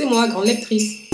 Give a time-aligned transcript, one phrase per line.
[0.00, 1.10] C'est moi, grande lectrice.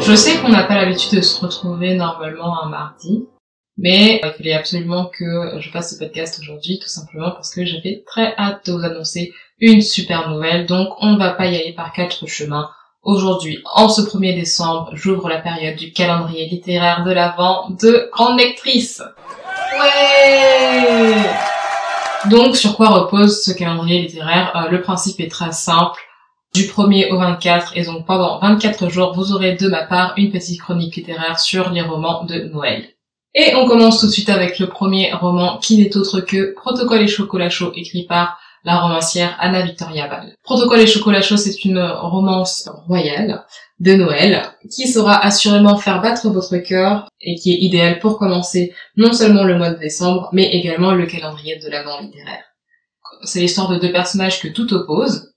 [0.00, 3.24] Je sais qu'on n'a pas l'habitude de se retrouver normalement un mardi,
[3.76, 8.04] mais il fallait absolument que je fasse ce podcast aujourd'hui, tout simplement parce que j'avais
[8.06, 11.72] très hâte de vous annoncer une super nouvelle, donc on ne va pas y aller
[11.72, 12.70] par quatre chemins.
[13.02, 18.38] Aujourd'hui, en ce 1er décembre, j'ouvre la période du calendrier littéraire de l'Avent de Grande
[18.38, 19.02] Lectrice.
[22.30, 26.00] Donc, sur quoi repose ce calendrier littéraire euh, Le principe est très simple.
[26.54, 30.30] Du 1er au 24, et donc pendant 24 jours, vous aurez de ma part une
[30.30, 32.88] petite chronique littéraire sur les romans de Noël.
[33.34, 37.02] Et on commence tout de suite avec le premier roman qui n'est autre que Protocole
[37.02, 40.34] et chocolat chaud écrit par la romancière Anna Victoria Val.
[40.42, 43.44] Protocole et chocolat chaud, c'est une romance royale
[43.80, 48.74] de Noël qui saura assurément faire battre votre cœur et qui est idéale pour commencer
[48.96, 52.44] non seulement le mois de décembre, mais également le calendrier de l'avant littéraire.
[53.22, 55.32] C'est l'histoire de deux personnages que tout oppose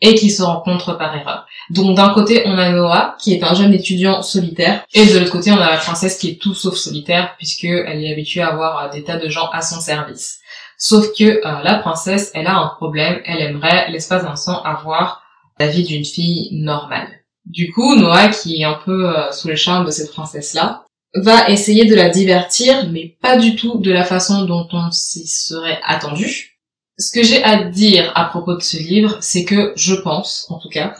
[0.00, 1.46] et qui se rencontrent par erreur.
[1.70, 5.30] Donc d'un côté, on a Noah, qui est un jeune étudiant solitaire, et de l'autre
[5.30, 8.90] côté, on a la princesse qui est tout sauf solitaire, puisqu'elle est habituée à avoir
[8.90, 10.40] des tas de gens à son service.
[10.78, 15.22] Sauf que euh, la princesse, elle a un problème, elle aimerait, l'espace d'un instant, avoir
[15.58, 17.08] la vie d'une fille normale.
[17.46, 21.48] Du coup, Noah, qui est un peu euh, sous le charme de cette princesse-là, va
[21.48, 25.80] essayer de la divertir, mais pas du tout de la façon dont on s'y serait
[25.84, 26.58] attendu.
[26.98, 30.58] Ce que j'ai à dire à propos de ce livre, c'est que je pense, en
[30.58, 30.94] tout cas,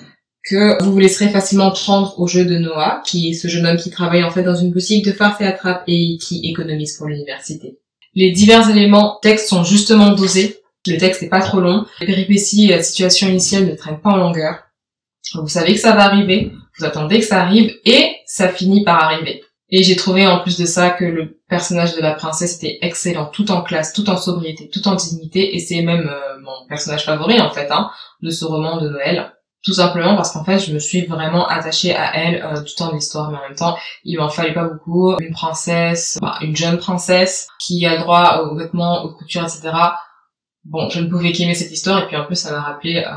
[0.45, 3.79] que vous vous laisserez facilement prendre au jeu de Noah, qui est ce jeune homme
[3.79, 7.07] qui travaille en fait dans une boutique de farce et attrape et qui économise pour
[7.07, 7.79] l'université.
[8.15, 10.61] Les divers éléments texte sont justement dosés.
[10.87, 11.87] Le texte n'est pas trop long.
[12.01, 14.59] Les péripéties et la situation initiale ne traînent pas en longueur.
[15.35, 19.03] Vous savez que ça va arriver, vous attendez que ça arrive et ça finit par
[19.03, 19.43] arriver.
[19.71, 23.27] Et j'ai trouvé en plus de ça que le personnage de la princesse était excellent,
[23.27, 27.05] tout en classe, tout en sobriété, tout en dignité, et c'est même euh, mon personnage
[27.05, 29.33] favori en fait, hein, de ce roman de Noël.
[29.65, 32.93] Tout simplement parce qu'en fait, je me suis vraiment attachée à elle euh, tout en
[32.93, 35.17] l'histoire, mais en même temps, il m'en fallait pas beaucoup.
[35.19, 39.73] Une princesse, une jeune princesse qui a droit aux vêtements, aux coutures, etc.
[40.65, 43.11] Bon, je ne pouvais qu'aimer cette histoire, et puis en plus, ça m'a rappelé euh,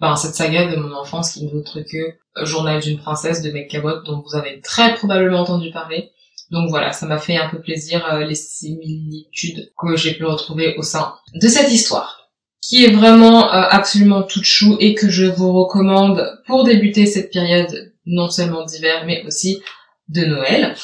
[0.00, 3.50] bah, cette saga de mon enfance qui n'est autre que euh, Journal d'une princesse de
[3.50, 6.10] Meg Cabot, dont vous avez très probablement entendu parler.
[6.50, 10.82] Donc voilà, ça m'a fait un peu plaisir les similitudes que j'ai pu retrouver au
[10.82, 12.15] sein de cette histoire
[12.60, 17.32] qui est vraiment euh, absolument toute chou et que je vous recommande pour débuter cette
[17.32, 19.62] période non seulement d'hiver mais aussi
[20.08, 20.74] de Noël.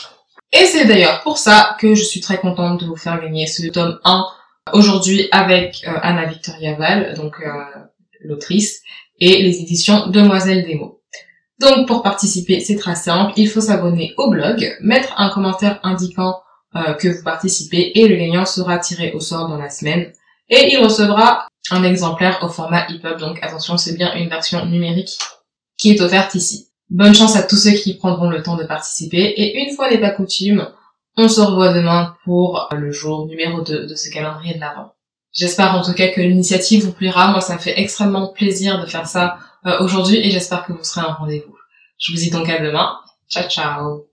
[0.53, 3.66] Et c'est d'ailleurs pour ça que je suis très contente de vous faire gagner ce
[3.69, 4.27] tome 1
[4.72, 7.49] aujourd'hui avec euh, Anna Victoria Val, donc euh,
[8.21, 8.83] l'autrice,
[9.19, 11.00] et les éditions Demoiselle des mots.
[11.60, 16.41] Donc pour participer, c'est très simple, il faut s'abonner au blog, mettre un commentaire indiquant
[16.99, 20.10] que vous participez et le gagnant sera tiré au sort dans la semaine
[20.49, 25.18] et il recevra un exemplaire au format EPUB, donc attention, c'est bien une version numérique
[25.78, 26.68] qui est offerte ici.
[26.90, 30.00] Bonne chance à tous ceux qui prendront le temps de participer, et une fois n'est
[30.00, 30.68] pas coutume,
[31.16, 34.94] on se revoit demain pour le jour numéro 2 de ce calendrier de l'Avent.
[35.32, 38.86] J'espère en tout cas que l'initiative vous plaira, moi ça me fait extrêmement plaisir de
[38.86, 41.56] faire ça euh, aujourd'hui, et j'espère que vous serez un rendez-vous.
[41.98, 42.98] Je vous dis donc à demain,
[43.30, 44.11] ciao ciao